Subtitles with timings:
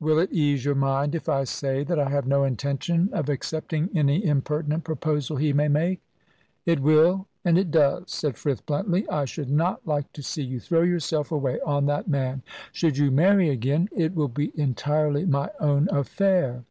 [0.00, 3.90] "Will it ease your mind if I say that I have no intention of accepting
[3.94, 6.00] any impertinent proposal he may make?"
[6.64, 9.06] "It will and it does," said Frith, bluntly.
[9.10, 12.40] "I should not like to see you throw yourself away on that man.
[12.72, 16.64] Should you marry again" "It will be entirely my own affair."